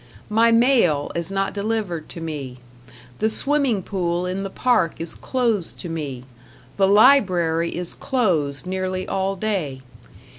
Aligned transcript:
My 0.31 0.51
mail 0.51 1.11
is 1.13 1.31
not 1.31 1.53
delivered 1.53 2.09
to 2.09 2.21
me, 2.21 2.57
the 3.19 3.29
swimming 3.29 3.83
pool 3.83 4.25
in 4.25 4.41
the 4.41 4.49
park 4.49 4.95
is 4.99 5.13
closed 5.13 5.77
to 5.81 5.89
me, 5.89 6.23
the 6.75 6.87
library 6.87 7.75
is 7.77 7.93
closed 7.93 8.65
nearly 8.65 9.07
all 9.07 9.35
day. 9.35 9.83